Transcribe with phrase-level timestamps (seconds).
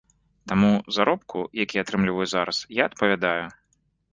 [0.51, 3.41] Таму заробку, які атрымліваю зараз, я адпавядаю.